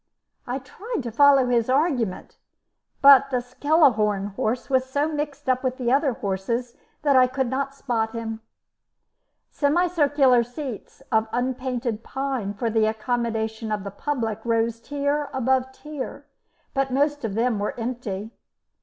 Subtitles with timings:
[0.47, 2.37] I tried to follow his argument,
[3.03, 7.45] but the "Skemelhorne horse" was so mixed up with the other horses that I could
[7.51, 8.41] not spot him.
[9.51, 16.25] Semicircular seats of unpainted pine for the accommodation of the public rose tier above tier,
[16.73, 18.31] but most of them were empty.